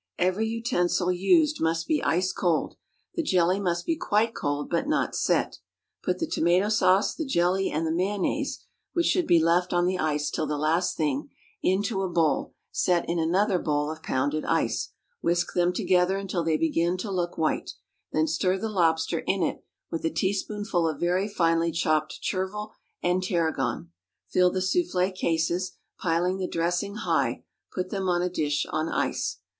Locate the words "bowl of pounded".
13.59-14.43